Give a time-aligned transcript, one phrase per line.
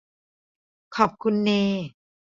[0.95, 1.49] ขอบคุณเน